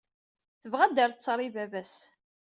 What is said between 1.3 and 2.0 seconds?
i baba-s.